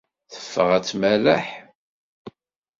Teffeɣ 0.33 0.69
ad 0.75 0.83
tmerreḥ. 0.85 1.47